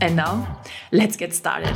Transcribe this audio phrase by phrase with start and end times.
[0.00, 0.46] And now,
[0.92, 1.74] let's get started.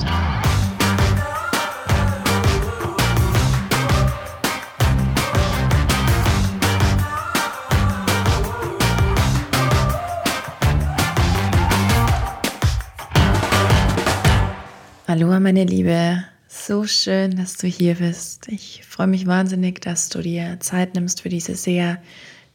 [15.09, 18.47] Hallo meine Liebe, so schön, dass du hier bist.
[18.49, 22.01] Ich freue mich wahnsinnig, dass du dir Zeit nimmst für diese sehr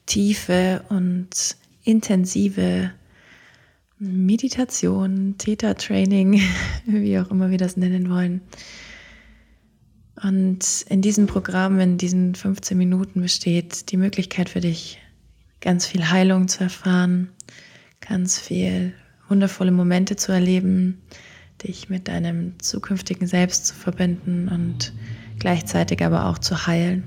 [0.05, 2.91] tiefe und intensive
[4.00, 6.42] Meditation, Theta-Training,
[6.86, 8.42] wie auch immer wir das nennen wollen.
[10.24, 14.99] Und in diesem Programm, in diesen 15 Minuten besteht die Möglichkeit für dich,
[15.62, 17.30] ganz viel Heilung zu erfahren,
[17.99, 18.94] ganz viel
[19.27, 21.02] wundervolle Momente zu erleben,
[21.64, 24.93] dich mit deinem zukünftigen Selbst zu verbinden und
[25.40, 27.04] gleichzeitig aber auch zu heilen.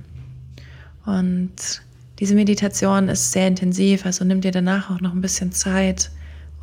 [1.06, 1.82] Und
[2.18, 6.10] diese Meditation ist sehr intensiv, also nimm dir danach auch noch ein bisschen Zeit,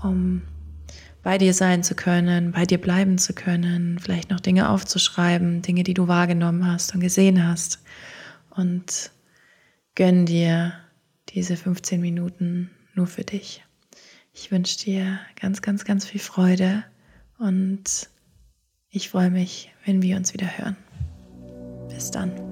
[0.08, 0.42] um
[1.24, 5.84] bei dir sein zu können, bei dir bleiben zu können, vielleicht noch Dinge aufzuschreiben, Dinge,
[5.84, 7.80] die du wahrgenommen hast und gesehen hast.
[8.50, 9.12] Und
[9.96, 10.74] gönn dir
[11.30, 13.64] diese 15 Minuten nur für dich.
[14.34, 16.84] Ich wünsche dir ganz, ganz, ganz viel Freude
[17.40, 18.10] und
[18.90, 20.78] ich freue mich, wenn wir uns wieder hören.
[21.90, 22.47] Bis dann.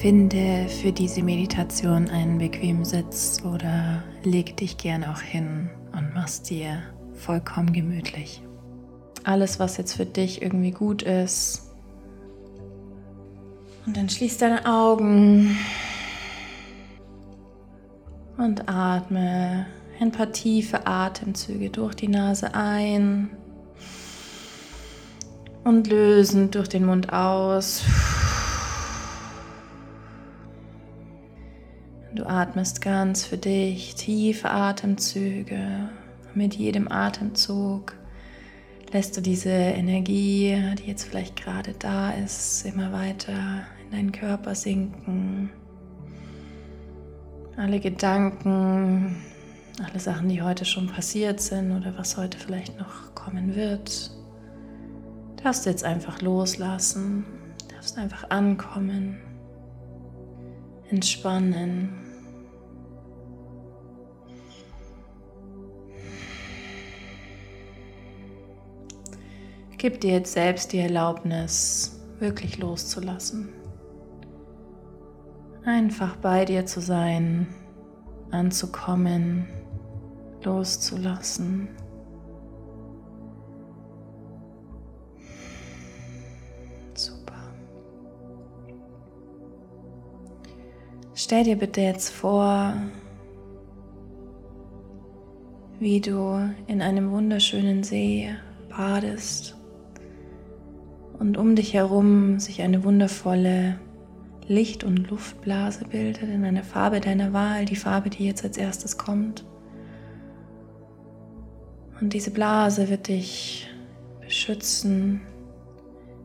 [0.00, 6.40] Finde für diese Meditation einen bequemen Sitz oder leg dich gern auch hin und mach's
[6.40, 8.40] dir vollkommen gemütlich.
[9.24, 11.72] Alles, was jetzt für dich irgendwie gut ist.
[13.86, 15.58] Und dann schließ deine Augen
[18.36, 19.66] und atme
[19.98, 23.30] ein paar tiefe Atemzüge durch die Nase ein
[25.64, 27.82] und lösend durch den Mund aus.
[32.28, 35.90] Atmest ganz für dich tiefe Atemzüge.
[36.34, 37.94] Mit jedem Atemzug
[38.92, 44.54] lässt du diese Energie, die jetzt vielleicht gerade da ist, immer weiter in deinen Körper
[44.54, 45.50] sinken.
[47.56, 49.16] Alle Gedanken,
[49.84, 54.10] alle Sachen, die heute schon passiert sind oder was heute vielleicht noch kommen wird,
[55.42, 57.24] darfst du jetzt einfach loslassen,
[57.74, 59.18] darfst einfach ankommen,
[60.90, 62.07] entspannen.
[69.78, 73.50] Gib dir jetzt selbst die Erlaubnis, wirklich loszulassen.
[75.64, 77.46] Einfach bei dir zu sein,
[78.32, 79.46] anzukommen,
[80.42, 81.68] loszulassen.
[86.94, 87.34] Super.
[91.14, 92.74] Stell dir bitte jetzt vor,
[95.78, 98.34] wie du in einem wunderschönen See
[98.70, 99.57] badest
[101.18, 103.78] und um dich herum sich eine wundervolle
[104.46, 108.96] Licht- und Luftblase bildet in einer Farbe deiner Wahl, die Farbe, die jetzt als erstes
[108.96, 109.44] kommt.
[112.00, 113.68] Und diese Blase wird dich
[114.20, 115.20] beschützen,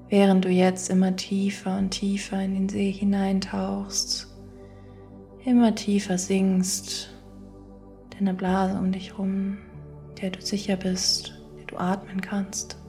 [0.10, 4.28] während du jetzt immer tiefer und tiefer in den See hineintauchst,
[5.44, 7.10] immer tiefer sinkst,
[8.18, 9.58] deiner Blase um dich herum,
[10.22, 12.83] der du sicher bist, der du atmen kannst.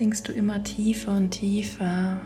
[0.00, 2.22] Sinkst du immer tiefer und tiefer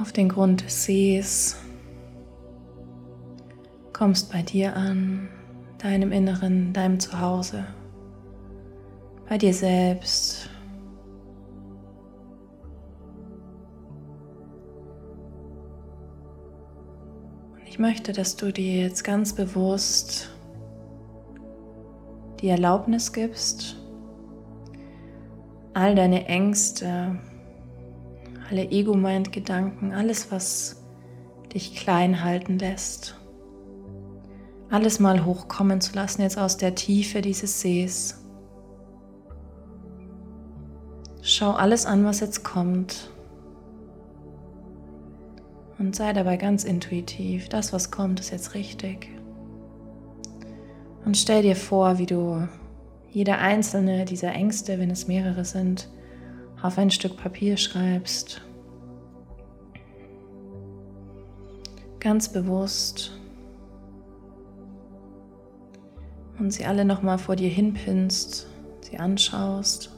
[0.00, 1.58] auf den Grund des Sees,
[3.92, 5.28] kommst bei dir an,
[5.76, 7.66] deinem Inneren, deinem Zuhause,
[9.28, 10.48] bei dir selbst.
[17.52, 20.30] Und ich möchte, dass du dir jetzt ganz bewusst
[22.40, 23.81] die Erlaubnis gibst,
[25.74, 27.18] all deine Ängste,
[28.50, 30.82] alle Ego-Mind-Gedanken, alles, was
[31.54, 33.18] dich klein halten lässt.
[34.70, 38.18] Alles mal hochkommen zu lassen, jetzt aus der Tiefe dieses Sees.
[41.20, 43.10] Schau alles an, was jetzt kommt.
[45.78, 47.48] Und sei dabei ganz intuitiv.
[47.48, 49.08] Das, was kommt, ist jetzt richtig.
[51.04, 52.48] Und stell dir vor, wie du
[53.12, 55.88] jede einzelne dieser Ängste, wenn es mehrere sind,
[56.62, 58.40] auf ein Stück Papier schreibst.
[62.00, 63.12] Ganz bewusst.
[66.38, 68.48] Und sie alle nochmal vor dir hinpinst,
[68.80, 69.94] sie anschaust.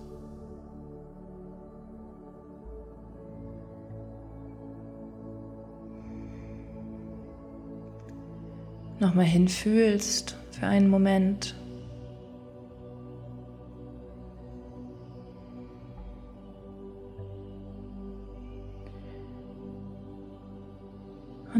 [8.99, 11.55] Nochmal hinfühlst für einen Moment.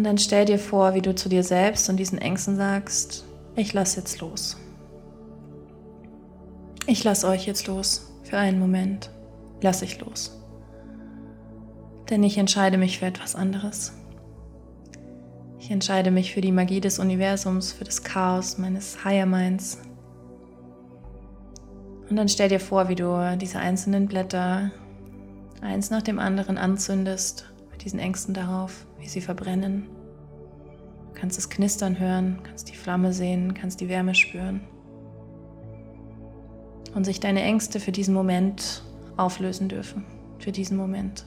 [0.05, 3.25] Und dann stell dir vor, wie du zu dir selbst und diesen Ängsten sagst,
[3.57, 4.59] ich lass jetzt los.
[6.87, 9.09] Ich lass euch jetzt los für einen Moment.
[9.63, 10.39] Lass ich los.
[12.11, 13.95] Denn ich entscheide mich für etwas anderes.
[15.59, 19.79] Ich entscheide mich für die Magie des Universums, für das Chaos meines Higher Minds.
[22.11, 24.71] Und dann stell dir vor, wie du diese einzelnen Blätter
[25.63, 29.94] eins nach dem anderen anzündest mit diesen Ängsten darauf, wie sie verbrennen.
[31.15, 34.61] Kannst es knistern hören, kannst die Flamme sehen, kannst die Wärme spüren.
[36.95, 38.83] Und sich deine Ängste für diesen Moment
[39.17, 40.05] auflösen dürfen.
[40.39, 41.25] Für diesen Moment.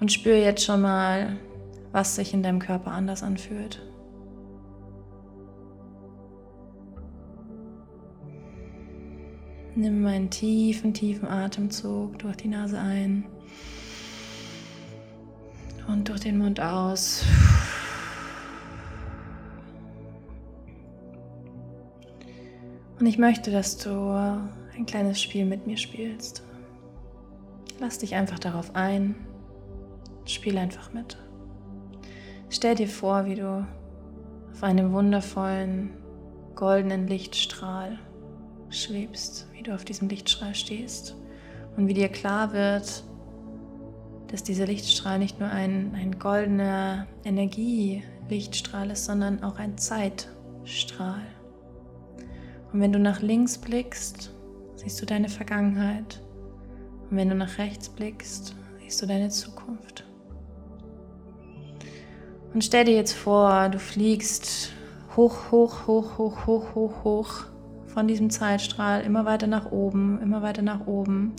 [0.00, 1.36] Und spür jetzt schon mal,
[1.92, 3.80] was sich in deinem Körper anders anfühlt.
[9.74, 13.24] Nimm einen tiefen, tiefen Atemzug durch die Nase ein
[15.88, 17.24] und durch den Mund aus.
[22.98, 23.90] Und ich möchte, dass du
[24.76, 26.44] ein kleines Spiel mit mir spielst.
[27.80, 29.16] Lass dich einfach darauf ein.
[30.24, 31.16] Spiel einfach mit.
[32.48, 33.66] Stell dir vor, wie du
[34.52, 35.90] auf einem wundervollen
[36.54, 37.98] goldenen Lichtstrahl
[38.70, 41.16] schwebst, wie du auf diesem Lichtstrahl stehst
[41.76, 43.04] und wie dir klar wird,
[44.32, 51.20] dass dieser Lichtstrahl nicht nur ein, ein goldener Energielichtstrahl ist, sondern auch ein Zeitstrahl.
[52.72, 54.34] Und wenn du nach links blickst,
[54.76, 56.22] siehst du deine Vergangenheit.
[57.10, 60.04] Und wenn du nach rechts blickst, siehst du deine Zukunft.
[62.54, 64.72] Und stell dir jetzt vor, du fliegst
[65.14, 67.44] hoch, hoch, hoch, hoch, hoch, hoch, hoch
[67.86, 71.34] von diesem Zeitstrahl immer weiter nach oben, immer weiter nach oben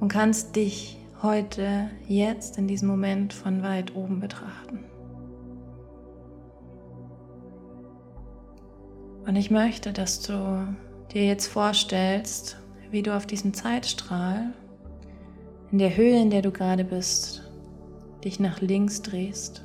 [0.00, 4.84] und kannst dich heute, jetzt, in diesem Moment von weit oben betrachten.
[9.26, 10.66] Und ich möchte, dass du
[11.12, 12.58] dir jetzt vorstellst,
[12.90, 14.52] wie du auf diesem Zeitstrahl,
[15.70, 17.48] in der Höhe, in der du gerade bist,
[18.24, 19.62] dich nach links drehst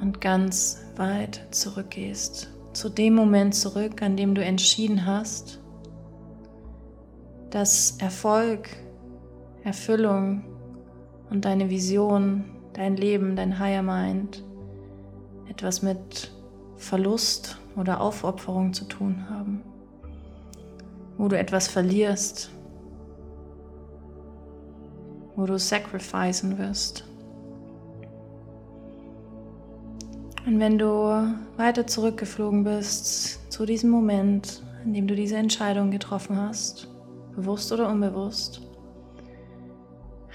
[0.00, 5.60] und ganz weit zurückgehst zu dem Moment zurück, an dem du entschieden hast,
[7.50, 8.70] dass Erfolg,
[9.64, 10.44] Erfüllung
[11.30, 14.44] und deine Vision, dein Leben, dein Higher Mind
[15.48, 16.32] etwas mit
[16.76, 19.62] Verlust oder Aufopferung zu tun haben,
[21.16, 22.50] wo du etwas verlierst,
[25.36, 27.04] wo du sacrificen wirst.
[30.44, 36.36] Und wenn du weiter zurückgeflogen bist zu diesem Moment, in dem du diese Entscheidung getroffen
[36.36, 36.88] hast,
[37.36, 38.60] bewusst oder unbewusst,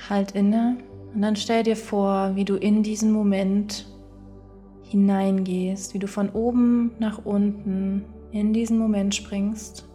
[0.10, 0.78] halt inne
[1.14, 3.88] und dann stell dir vor, wie du in diesen Moment
[4.84, 9.88] hineingehst, wie du von oben nach unten in diesen Moment springst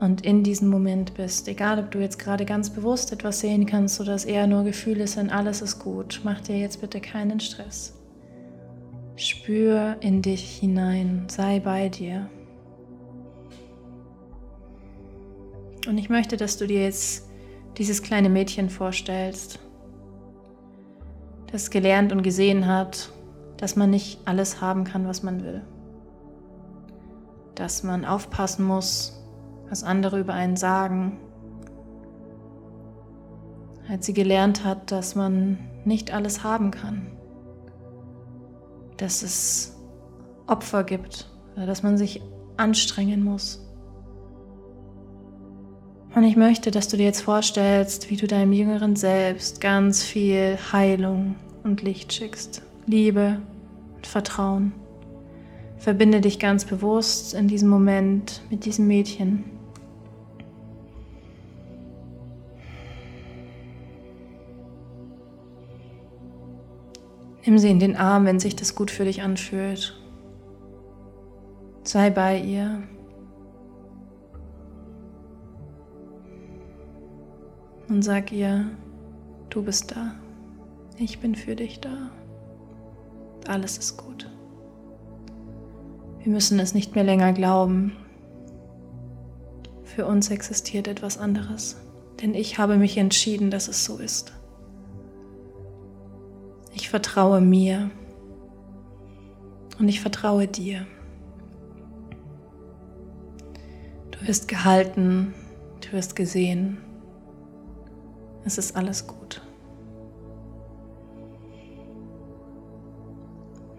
[0.00, 1.48] und in diesem Moment bist.
[1.48, 5.06] Egal, ob du jetzt gerade ganz bewusst etwas sehen kannst oder es eher nur Gefühle
[5.06, 6.20] sind, alles ist gut.
[6.24, 7.94] Mach dir jetzt bitte keinen Stress.
[9.16, 12.28] Spür in dich hinein, sei bei dir.
[15.88, 17.25] Und ich möchte, dass du dir jetzt
[17.78, 19.58] dieses kleine Mädchen vorstellst,
[21.52, 23.10] das gelernt und gesehen hat,
[23.56, 25.62] dass man nicht alles haben kann, was man will.
[27.54, 29.22] Dass man aufpassen muss,
[29.68, 31.18] was andere über einen sagen.
[33.88, 37.16] Als sie gelernt hat, dass man nicht alles haben kann
[38.96, 39.76] dass es
[40.46, 42.22] Opfer gibt, dass man sich
[42.56, 43.65] anstrengen muss.
[46.16, 50.56] Und ich möchte, dass du dir jetzt vorstellst, wie du deinem jüngeren Selbst ganz viel
[50.72, 53.42] Heilung und Licht schickst, Liebe
[53.96, 54.72] und Vertrauen.
[55.76, 59.44] Verbinde dich ganz bewusst in diesem Moment mit diesem Mädchen.
[67.44, 70.00] Nimm sie in den Arm, wenn sich das gut für dich anfühlt.
[71.82, 72.84] Sei bei ihr.
[77.96, 78.66] Und sag ihr,
[79.48, 80.12] du bist da.
[80.98, 82.10] Ich bin für dich da.
[83.48, 84.30] Alles ist gut.
[86.22, 87.96] Wir müssen es nicht mehr länger glauben.
[89.82, 91.78] Für uns existiert etwas anderes,
[92.20, 94.34] denn ich habe mich entschieden, dass es so ist.
[96.74, 97.90] Ich vertraue mir
[99.78, 100.86] und ich vertraue dir.
[104.10, 105.32] Du wirst gehalten,
[105.80, 106.76] du wirst gesehen.
[108.46, 109.42] Es ist alles gut.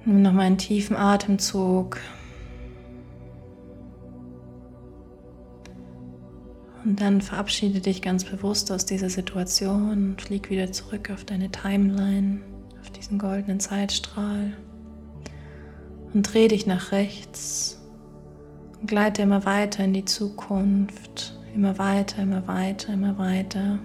[0.03, 1.99] Nimm nochmal einen tiefen Atemzug.
[6.83, 11.49] Und dann verabschiede dich ganz bewusst aus dieser Situation und flieg wieder zurück auf deine
[11.49, 12.41] Timeline,
[12.81, 14.51] auf diesen goldenen Zeitstrahl.
[16.13, 17.81] Und dreh dich nach rechts
[18.81, 23.79] und gleite immer weiter in die Zukunft, immer weiter, immer weiter, immer weiter.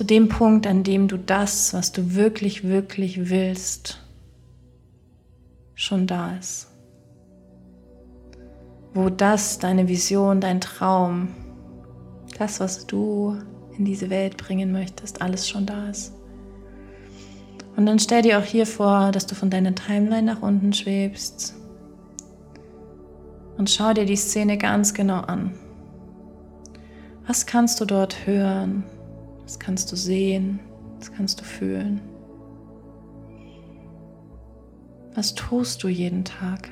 [0.00, 4.00] Zu dem Punkt, an dem du das, was du wirklich, wirklich willst,
[5.74, 6.68] schon da ist
[8.94, 11.28] wo das, deine Vision, dein Traum,
[12.38, 13.36] das, was du
[13.76, 16.14] in diese Welt bringen möchtest, alles schon da ist.
[17.76, 21.54] Und dann stell dir auch hier vor, dass du von deiner Timeline nach unten schwebst
[23.58, 25.52] und schau dir die Szene ganz genau an.
[27.26, 28.82] Was kannst du dort hören?
[29.50, 30.60] Was kannst du sehen?
[31.00, 32.00] Was kannst du fühlen?
[35.16, 36.70] Was tust du jeden Tag?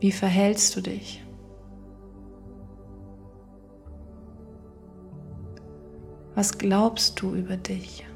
[0.00, 1.22] Wie verhältst du dich?
[6.34, 8.06] Was glaubst du über dich?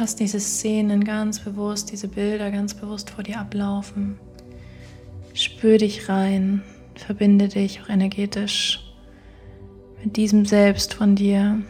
[0.00, 4.18] Lass diese Szenen ganz bewusst, diese Bilder ganz bewusst vor dir ablaufen.
[5.34, 6.62] Spür dich rein,
[6.94, 8.94] verbinde dich auch energetisch
[10.02, 11.60] mit diesem Selbst von dir,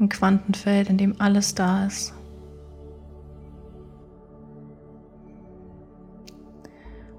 [0.00, 2.12] im Quantenfeld, in dem alles da ist.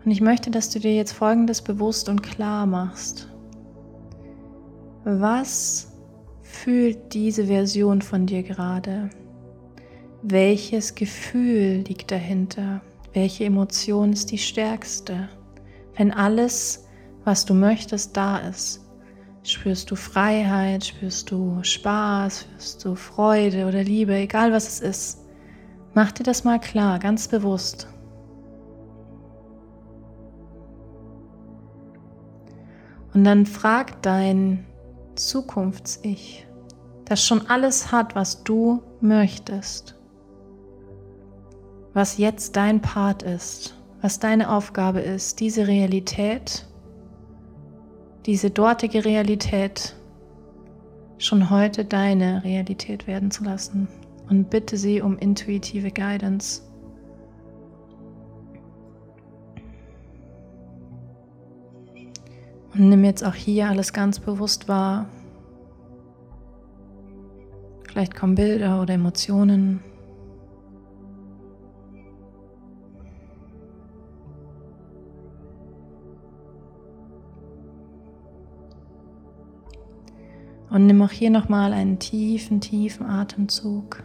[0.04, 3.30] Und ich möchte, dass du dir jetzt Folgendes bewusst und klar machst.
[5.06, 5.95] Was
[6.56, 9.10] fühlt diese Version von dir gerade?
[10.22, 12.82] Welches Gefühl liegt dahinter?
[13.14, 15.30] Welche Emotion ist die stärkste?
[15.96, 16.88] Wenn alles,
[17.24, 18.86] was du möchtest, da ist,
[19.46, 25.20] Spürst du Freiheit, spürst du Spaß, spürst du Freude oder Liebe, egal was es ist.
[25.94, 27.88] Mach dir das mal klar, ganz bewusst.
[33.14, 34.66] Und dann frag dein
[35.14, 36.45] Zukunfts-Ich,
[37.06, 39.96] das schon alles hat, was du möchtest,
[41.94, 46.66] was jetzt dein Part ist, was deine Aufgabe ist, diese Realität
[48.26, 49.96] diese dortige Realität
[51.20, 53.88] schon heute deine Realität werden zu lassen
[54.30, 56.64] und bitte sie um intuitive Guidance.
[62.74, 65.08] Und nimm jetzt auch hier alles ganz bewusst wahr.
[67.96, 69.80] Vielleicht kommen Bilder oder Emotionen.
[80.70, 84.04] Und nimm auch hier nochmal einen tiefen, tiefen Atemzug.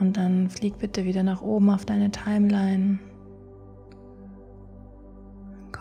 [0.00, 3.00] Und dann flieg bitte wieder nach oben auf deine Timeline.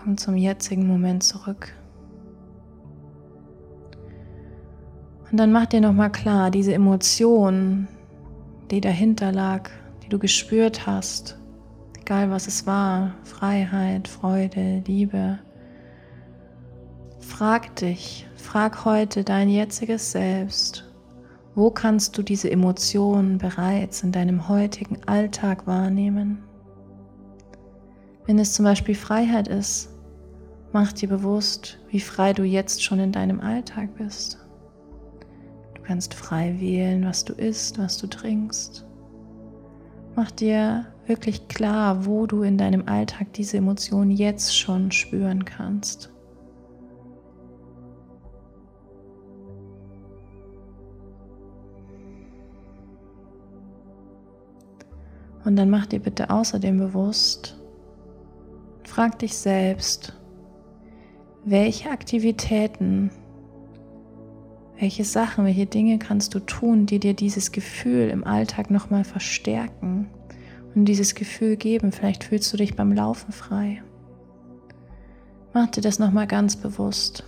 [0.03, 1.73] Komm zum jetzigen Moment zurück.
[5.29, 7.87] Und dann mach dir nochmal klar, diese Emotion,
[8.71, 9.69] die dahinter lag,
[10.03, 11.37] die du gespürt hast,
[11.99, 15.39] egal was es war, Freiheit, Freude, Liebe.
[17.19, 20.85] Frag dich, frag heute dein jetziges Selbst
[21.55, 26.46] Wo kannst du diese Emotionen bereits in deinem heutigen Alltag wahrnehmen?
[28.27, 29.89] Wenn es zum Beispiel Freiheit ist,
[30.73, 34.45] mach dir bewusst, wie frei du jetzt schon in deinem Alltag bist.
[35.73, 38.85] Du kannst frei wählen, was du isst, was du trinkst.
[40.17, 46.11] Mach dir wirklich klar, wo du in deinem Alltag diese Emotionen jetzt schon spüren kannst.
[55.45, 57.56] Und dann mach dir bitte außerdem bewusst,
[58.97, 60.13] frag dich selbst,
[61.45, 63.11] welche Aktivitäten,
[64.79, 70.09] welche Sachen, welche Dinge kannst du tun, die dir dieses Gefühl im Alltag nochmal verstärken
[70.73, 71.91] und dieses Gefühl geben.
[71.91, 73.83] Vielleicht fühlst du dich beim Laufen frei.
[75.53, 77.23] Mach dir das nochmal ganz bewusst.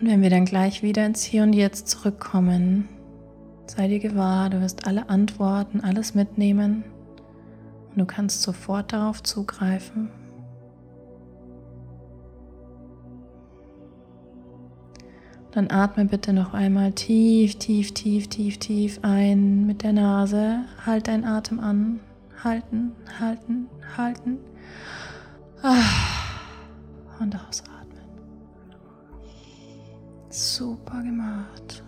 [0.00, 2.88] Und wenn wir dann gleich wieder ins Hier und Jetzt zurückkommen,
[3.70, 6.84] sei dir gewahr, du wirst alle Antworten, alles mitnehmen
[7.90, 10.10] und du kannst sofort darauf zugreifen.
[15.52, 20.60] Dann atme bitte noch einmal tief, tief, tief, tief, tief ein mit der Nase.
[20.84, 22.00] Halt deinen Atem an.
[22.44, 24.38] Halten, halten, halten.
[25.62, 25.82] Ah.
[27.18, 28.06] Und ausatmen.
[30.28, 31.82] Super gemacht.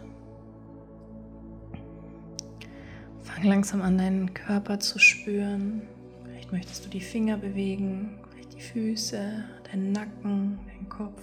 [3.41, 5.81] Fang langsam an, deinen Körper zu spüren.
[6.25, 11.23] Vielleicht möchtest du die Finger bewegen, vielleicht die Füße, deinen Nacken, deinen Kopf.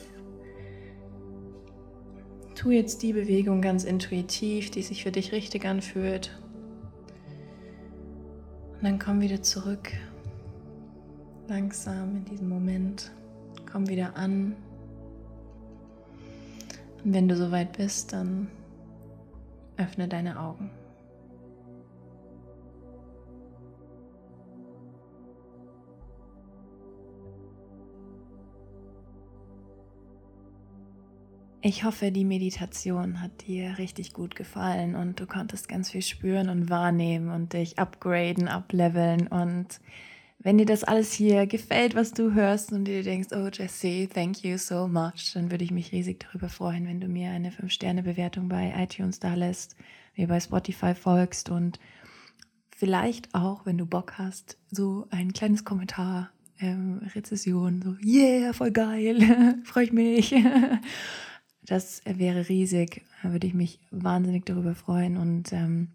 [2.55, 6.35] Tu jetzt die Bewegung ganz intuitiv, die sich für dich richtig anfühlt.
[8.77, 9.91] Und dann komm wieder zurück.
[11.47, 13.11] Langsam in diesem Moment.
[13.71, 14.55] Komm wieder an
[17.03, 18.47] und wenn du soweit bist, dann
[19.77, 20.71] öffne deine Augen.
[31.61, 36.49] Ich hoffe, die Meditation hat dir richtig gut gefallen und du konntest ganz viel spüren
[36.49, 39.79] und wahrnehmen und dich upgraden, upleveln und
[40.39, 44.43] wenn dir das alles hier gefällt, was du hörst und dir denkst, oh Jesse, thank
[44.43, 48.47] you so much, dann würde ich mich riesig darüber freuen, wenn du mir eine 5-Sterne-Bewertung
[48.47, 49.75] bei iTunes da lässt,
[50.15, 51.79] mir bei Spotify folgst und
[52.69, 58.71] vielleicht auch, wenn du Bock hast, so ein kleines Kommentar, ähm, Rezession, so, yeah, voll
[58.71, 60.35] geil, freue ich mich.
[61.67, 65.89] das wäre riesig, da würde ich mich wahnsinnig darüber freuen und ähm,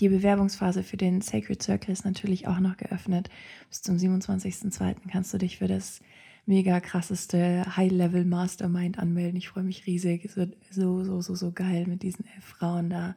[0.00, 3.30] die Bewerbungsphase für den Sacred Circle ist natürlich auch noch geöffnet.
[3.68, 4.94] Bis zum 27.02.
[5.10, 6.00] kannst du dich für das
[6.46, 9.36] mega krasseste High-Level Mastermind anmelden.
[9.36, 10.24] Ich freue mich riesig.
[10.24, 13.16] Es wird so, so, so, so geil mit diesen elf Frauen da.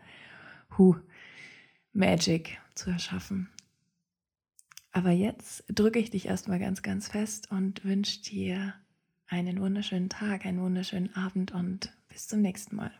[0.75, 0.95] Huh,
[1.93, 3.49] Magic zu erschaffen.
[4.91, 8.73] Aber jetzt drücke ich dich erstmal ganz, ganz fest und wünsche dir
[9.31, 12.91] einen wunderschönen Tag, einen wunderschönen Abend und bis zum nächsten Mal.